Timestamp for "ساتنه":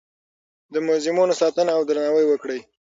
1.41-1.71